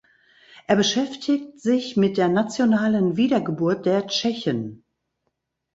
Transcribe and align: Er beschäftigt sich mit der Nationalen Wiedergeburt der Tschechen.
Er 0.65 0.75
beschäftigt 0.77 1.61
sich 1.61 1.95
mit 1.95 2.17
der 2.17 2.27
Nationalen 2.27 3.17
Wiedergeburt 3.17 3.85
der 3.85 4.07
Tschechen. 4.07 4.83